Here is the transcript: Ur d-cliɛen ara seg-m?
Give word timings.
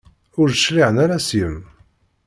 Ur 0.39 0.47
d-cliɛen 0.49 0.97
ara 1.03 1.17
seg-m? 1.27 1.57